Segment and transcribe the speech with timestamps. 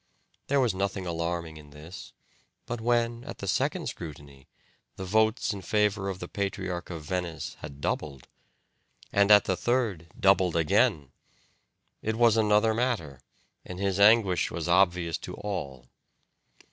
[0.47, 2.11] There was nothing alarming in this;
[2.65, 4.47] but when, at the second scrutiny,
[4.95, 8.27] the votes in favour of the Patriarch of Venice had doubled,
[9.13, 11.11] and at the third doubled again,
[12.01, 13.21] it was another matter,
[13.63, 15.85] and his anguish was obvious to all.